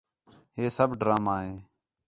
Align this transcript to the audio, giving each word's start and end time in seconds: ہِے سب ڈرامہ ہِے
ہِے 0.55 0.65
سب 0.77 0.89
ڈرامہ 0.99 1.35
ہِے 1.43 1.53